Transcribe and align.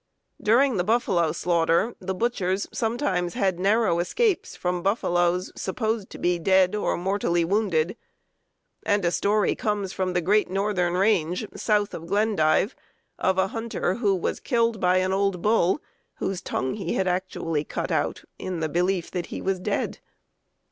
During 0.41 0.77
the 0.77 0.83
buffalo 0.83 1.31
slaughter 1.31 1.95
the 1.99 2.15
butchers 2.15 2.67
sometimes 2.73 3.35
had 3.35 3.59
narrow 3.59 3.99
escapes 3.99 4.55
from 4.55 4.81
buffaloes 4.81 5.51
supposed 5.55 6.09
to 6.09 6.17
be 6.17 6.39
dead 6.39 6.73
or 6.73 6.97
mortally 6.97 7.45
wounded, 7.45 7.95
and 8.83 9.05
a 9.05 9.11
story 9.11 9.53
comes 9.53 9.93
from 9.93 10.13
the 10.13 10.21
great 10.21 10.49
northern 10.49 10.93
range 10.93 11.45
south 11.55 11.93
of 11.93 12.07
Glendive 12.07 12.75
of 13.19 13.37
a 13.37 13.49
hunter 13.49 13.93
who 13.93 14.15
was 14.15 14.39
killed 14.39 14.79
by 14.79 14.97
an 14.97 15.13
old 15.13 15.39
bull 15.43 15.79
whose 16.15 16.41
tongue 16.41 16.73
he 16.73 16.93
had 16.95 17.07
actually 17.07 17.63
cut 17.63 17.91
out 17.91 18.23
in 18.39 18.59
the 18.59 18.69
belief 18.69 19.11
that 19.11 19.27
he 19.27 19.39
was 19.39 19.59
dead. 19.59 19.99